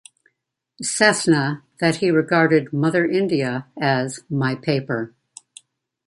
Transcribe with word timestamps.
Sethna 0.83 1.61
that 1.79 1.97
he 1.97 2.09
regarded 2.09 2.73
'Mother 2.73 3.05
India' 3.05 3.67
as 3.79 4.21
"my 4.31 4.55
paper". 4.55 5.13